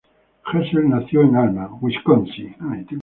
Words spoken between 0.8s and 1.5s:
nació en